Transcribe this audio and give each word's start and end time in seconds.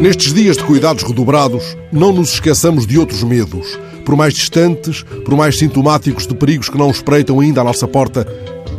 Nestes 0.00 0.32
dias 0.32 0.56
de 0.56 0.62
cuidados 0.62 1.02
redobrados, 1.02 1.76
não 1.90 2.12
nos 2.12 2.34
esqueçamos 2.34 2.86
de 2.86 2.96
outros 2.96 3.24
medos. 3.24 3.76
Por 4.04 4.14
mais 4.14 4.32
distantes, 4.32 5.02
por 5.24 5.34
mais 5.34 5.58
sintomáticos 5.58 6.24
de 6.24 6.36
perigos 6.36 6.68
que 6.68 6.78
não 6.78 6.88
espreitam 6.88 7.40
ainda 7.40 7.62
à 7.62 7.64
nossa 7.64 7.88
porta, 7.88 8.24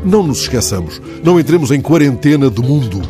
não 0.05 0.23
nos 0.23 0.39
esqueçamos. 0.39 1.01
Não 1.21 1.37
entremos 1.37 1.71
em 1.71 1.81
quarentena 1.81 2.49
do 2.49 2.63
mundo. 2.63 3.01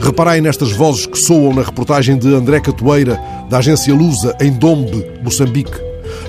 Reparai 0.00 0.40
nestas 0.40 0.72
vozes 0.72 1.04
que 1.04 1.18
soam 1.18 1.52
na 1.52 1.60
reportagem 1.60 2.16
de 2.16 2.34
André 2.34 2.58
Catoeira, 2.58 3.20
da 3.50 3.58
agência 3.58 3.94
Lusa, 3.94 4.34
em 4.40 4.50
Dombe, 4.50 5.04
Moçambique. 5.22 5.78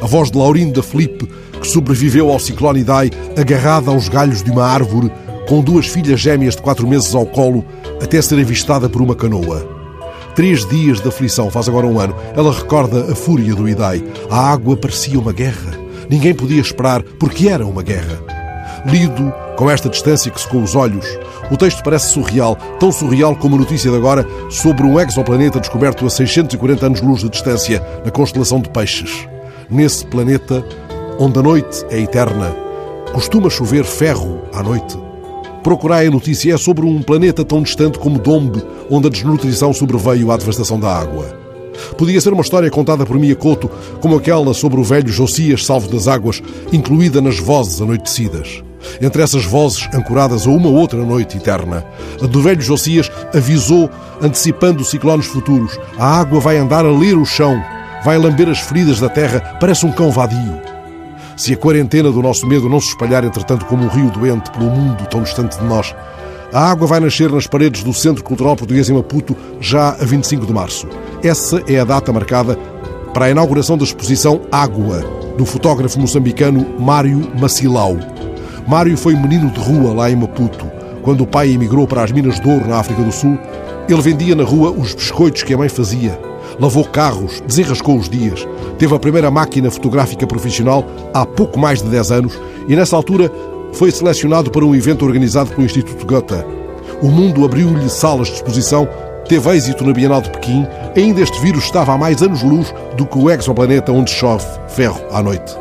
A 0.01 0.05
voz 0.05 0.29
de 0.29 0.37
Laurinda 0.37 0.83
Felipe, 0.83 1.25
que 1.59 1.67
sobreviveu 1.67 2.29
ao 2.29 2.39
ciclone 2.39 2.81
Idai, 2.81 3.09
agarrada 3.37 3.89
aos 3.89 4.09
galhos 4.09 4.43
de 4.43 4.51
uma 4.51 4.65
árvore, 4.65 5.09
com 5.47 5.61
duas 5.61 5.87
filhas 5.87 6.19
gêmeas 6.19 6.57
de 6.57 6.61
quatro 6.61 6.85
meses 6.85 7.15
ao 7.15 7.25
colo, 7.25 7.63
até 8.01 8.21
ser 8.21 8.39
avistada 8.39 8.89
por 8.89 9.01
uma 9.01 9.15
canoa. 9.15 9.72
Três 10.35 10.65
dias 10.65 10.99
de 10.99 11.07
aflição, 11.07 11.51
faz 11.51 11.69
agora 11.69 11.85
um 11.85 11.99
ano. 11.99 12.15
Ela 12.35 12.51
recorda 12.51 13.11
a 13.11 13.15
fúria 13.15 13.53
do 13.53 13.69
Idai. 13.69 14.03
A 14.31 14.51
água 14.51 14.75
parecia 14.75 15.19
uma 15.19 15.31
guerra. 15.31 15.77
Ninguém 16.09 16.33
podia 16.33 16.59
esperar, 16.59 17.03
porque 17.03 17.47
era 17.47 17.65
uma 17.65 17.83
guerra. 17.83 18.19
Lido 18.85 19.31
com 19.55 19.69
esta 19.69 19.89
distância 19.89 20.31
que 20.31 20.41
secou 20.41 20.61
os 20.61 20.75
olhos, 20.75 21.05
o 21.51 21.55
texto 21.55 21.83
parece 21.83 22.11
surreal, 22.11 22.55
tão 22.79 22.91
surreal 22.91 23.35
como 23.35 23.55
a 23.55 23.59
notícia 23.59 23.91
de 23.91 23.95
agora 23.95 24.25
sobre 24.49 24.83
um 24.83 24.99
exoplaneta 24.99 25.59
descoberto 25.59 26.05
a 26.05 26.09
640 26.09 26.85
anos-luz 26.85 27.21
de 27.21 27.29
distância 27.29 27.81
na 28.03 28.09
constelação 28.09 28.59
de 28.59 28.69
Peixes. 28.69 29.27
Nesse 29.69 30.05
planeta, 30.05 30.65
onde 31.19 31.37
a 31.37 31.43
noite 31.43 31.85
é 31.91 31.99
eterna, 31.99 32.55
costuma 33.13 33.49
chover 33.49 33.83
ferro 33.83 34.41
à 34.51 34.63
noite. 34.63 35.12
Procurai 35.63 36.07
a 36.07 36.11
notícia 36.11 36.53
é 36.53 36.57
sobre 36.57 36.85
um 36.85 37.01
planeta 37.01 37.45
tão 37.45 37.63
distante 37.63 37.97
como 37.97 38.19
Dombe, 38.19 38.61
onde 38.89 39.07
a 39.07 39.09
desnutrição 39.09 39.71
sobreveio 39.71 40.29
à 40.29 40.35
devastação 40.35 40.77
da 40.77 40.93
água. 40.93 41.39
Podia 41.97 42.19
ser 42.19 42.33
uma 42.33 42.41
história 42.41 42.69
contada 42.69 43.05
por 43.05 43.17
Miyakoto, 43.17 43.71
como 44.01 44.17
aquela 44.17 44.53
sobre 44.53 44.77
o 44.77 44.83
velho 44.83 45.07
Josias 45.07 45.65
salvo 45.65 45.89
das 45.89 46.05
águas, 46.05 46.43
incluída 46.73 47.21
nas 47.21 47.39
vozes 47.39 47.81
anoitecidas. 47.81 48.61
Entre 49.01 49.21
essas 49.23 49.45
vozes 49.45 49.87
ancoradas 49.93 50.45
a 50.45 50.49
uma 50.49 50.67
outra 50.67 51.01
noite 51.01 51.37
eterna, 51.37 51.85
a 52.21 52.27
do 52.27 52.41
velho 52.41 52.61
Josias 52.61 53.09
avisou, 53.33 53.89
antecipando 54.21 54.83
ciclones 54.83 55.27
futuros: 55.27 55.79
a 55.97 56.19
água 56.19 56.41
vai 56.41 56.57
andar 56.57 56.85
a 56.85 56.91
ler 56.91 57.17
o 57.17 57.25
chão, 57.25 57.63
vai 58.03 58.17
lamber 58.17 58.49
as 58.49 58.59
feridas 58.59 58.99
da 58.99 59.07
terra, 59.07 59.57
parece 59.61 59.85
um 59.85 59.91
cão 59.93 60.11
vadio. 60.11 60.72
Se 61.35 61.53
a 61.53 61.57
quarentena 61.57 62.11
do 62.11 62.21
nosso 62.21 62.45
medo 62.45 62.69
não 62.69 62.79
se 62.79 62.89
espalhar, 62.89 63.23
entretanto, 63.23 63.65
como 63.65 63.83
um 63.83 63.87
rio 63.87 64.11
doente 64.11 64.51
pelo 64.51 64.69
mundo 64.69 65.05
tão 65.07 65.23
distante 65.23 65.57
de 65.57 65.65
nós, 65.65 65.93
a 66.51 66.69
água 66.69 66.85
vai 66.85 66.99
nascer 66.99 67.31
nas 67.31 67.47
paredes 67.47 67.83
do 67.83 67.91
Centro 67.91 68.23
Cultural 68.23 68.55
Português 68.55 68.87
em 68.87 68.93
Maputo 68.93 69.35
já 69.59 69.89
a 69.89 70.05
25 70.05 70.45
de 70.45 70.53
março. 70.53 70.87
Essa 71.23 71.63
é 71.67 71.79
a 71.79 71.83
data 71.83 72.13
marcada 72.13 72.55
para 73.13 73.25
a 73.25 73.29
inauguração 73.31 73.75
da 73.75 73.83
exposição 73.83 74.41
Água, 74.51 75.01
do 75.35 75.45
fotógrafo 75.45 75.99
moçambicano 75.99 76.79
Mário 76.79 77.31
Macilau. 77.39 77.97
Mário 78.67 78.95
foi 78.95 79.15
menino 79.15 79.49
de 79.49 79.59
rua 79.59 79.91
lá 79.93 80.11
em 80.11 80.15
Maputo. 80.15 80.71
Quando 81.01 81.21
o 81.21 81.27
pai 81.27 81.49
emigrou 81.49 81.87
para 81.87 82.03
as 82.03 82.11
Minas 82.11 82.39
de 82.39 82.47
Ouro, 82.47 82.67
na 82.67 82.77
África 82.77 83.01
do 83.01 83.11
Sul, 83.11 83.37
ele 83.89 84.01
vendia 84.01 84.35
na 84.35 84.43
rua 84.43 84.69
os 84.69 84.93
biscoitos 84.93 85.41
que 85.41 85.53
a 85.53 85.57
mãe 85.57 85.67
fazia 85.67 86.32
lavou 86.59 86.85
carros, 86.85 87.41
desenrascou 87.41 87.97
os 87.97 88.09
dias, 88.09 88.47
teve 88.77 88.93
a 88.95 88.99
primeira 88.99 89.31
máquina 89.31 89.71
fotográfica 89.71 90.25
profissional 90.27 90.85
há 91.13 91.25
pouco 91.25 91.59
mais 91.59 91.81
de 91.81 91.89
10 91.89 92.11
anos 92.11 92.39
e, 92.67 92.75
nessa 92.75 92.95
altura, 92.95 93.31
foi 93.73 93.91
selecionado 93.91 94.51
para 94.51 94.65
um 94.65 94.75
evento 94.75 95.05
organizado 95.05 95.49
pelo 95.49 95.65
Instituto 95.65 96.05
Goethe. 96.05 96.45
O 97.01 97.07
mundo 97.07 97.43
abriu-lhe 97.43 97.89
salas 97.89 98.27
de 98.27 98.35
exposição, 98.35 98.87
teve 99.27 99.49
êxito 99.55 99.83
na 99.83 99.93
Bienal 99.93 100.21
de 100.21 100.29
Pequim. 100.29 100.65
Ainda 100.95 101.21
este 101.21 101.39
vírus 101.41 101.63
estava 101.65 101.93
há 101.93 101.97
mais 101.97 102.21
anos-luz 102.21 102.73
do 102.95 103.05
que 103.05 103.17
o 103.17 103.29
exoplaneta 103.29 103.91
onde 103.91 104.11
chove 104.11 104.45
ferro 104.69 105.01
à 105.11 105.21
noite. 105.21 105.55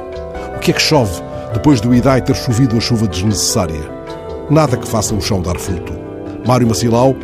O 0.56 0.60
que 0.60 0.70
é 0.70 0.74
que 0.74 0.82
chove 0.82 1.22
depois 1.52 1.80
do 1.80 1.94
Idai 1.94 2.20
ter 2.22 2.36
chovido 2.36 2.76
a 2.76 2.80
chuva 2.80 3.08
desnecessária? 3.08 3.90
Nada 4.50 4.76
que 4.76 4.86
faça 4.86 5.14
o 5.14 5.20
chão 5.20 5.40
dar 5.40 5.58
fruto. 5.58 5.92
Mário 6.46 6.66
Macilau, 6.66 7.16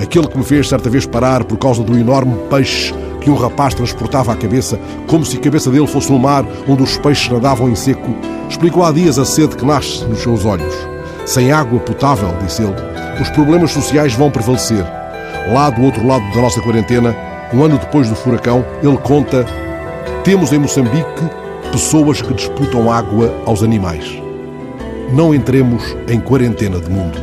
aquele 0.00 0.28
que 0.28 0.36
me 0.36 0.44
fez 0.44 0.68
certa 0.68 0.90
vez 0.90 1.06
parar 1.06 1.44
por 1.44 1.56
causa 1.58 1.82
do 1.82 1.98
enorme 1.98 2.34
peixe 2.50 2.92
que 3.24 3.30
um 3.30 3.34
rapaz 3.34 3.72
transportava 3.72 4.32
à 4.32 4.36
cabeça, 4.36 4.78
como 5.06 5.24
se 5.24 5.38
a 5.38 5.40
cabeça 5.40 5.70
dele 5.70 5.86
fosse 5.86 6.12
um 6.12 6.18
mar 6.18 6.44
onde 6.68 6.82
os 6.82 6.98
peixes 6.98 7.32
nadavam 7.32 7.70
em 7.70 7.74
seco, 7.74 8.14
explicou 8.50 8.84
há 8.84 8.92
dias 8.92 9.18
a 9.18 9.24
sede 9.24 9.56
que 9.56 9.64
nasce 9.64 10.04
nos 10.04 10.18
seus 10.18 10.44
olhos. 10.44 10.74
Sem 11.24 11.50
água 11.50 11.80
potável, 11.80 12.28
disse 12.42 12.62
ele, 12.62 12.74
os 13.20 13.30
problemas 13.30 13.72
sociais 13.72 14.12
vão 14.12 14.30
prevalecer. 14.30 14.84
Lá 15.50 15.70
do 15.70 15.82
outro 15.82 16.06
lado 16.06 16.24
da 16.34 16.42
nossa 16.42 16.60
quarentena, 16.60 17.16
um 17.52 17.64
ano 17.64 17.78
depois 17.78 18.10
do 18.10 18.14
furacão, 18.14 18.62
ele 18.82 18.98
conta: 18.98 19.46
temos 20.22 20.52
em 20.52 20.58
Moçambique 20.58 21.30
pessoas 21.72 22.20
que 22.20 22.34
disputam 22.34 22.92
água 22.92 23.34
aos 23.46 23.62
animais. 23.62 24.22
Não 25.12 25.34
entremos 25.34 25.96
em 26.08 26.20
quarentena 26.20 26.78
de 26.78 26.90
mundo. 26.90 27.18